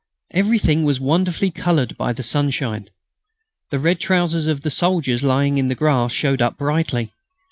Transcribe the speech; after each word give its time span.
Everything 0.31 0.83
was 0.83 0.99
wonderfully 0.99 1.51
coloured 1.51 1.95
by 1.95 2.11
the 2.11 2.23
sunshine. 2.23 2.87
The 3.69 3.77
red 3.77 3.99
trousers 3.99 4.47
of 4.47 4.63
the 4.63 4.71
soldiers, 4.71 5.21
lying 5.21 5.59
in 5.59 5.67
the 5.67 5.75
grass, 5.75 6.11
showed 6.11 6.41
up 6.41 6.57
brightly. 6.57 7.13